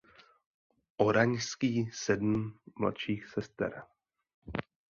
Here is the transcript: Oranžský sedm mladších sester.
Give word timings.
Oranžský 0.97 1.89
sedm 1.93 2.57
mladších 2.79 3.27
sester. 3.27 3.83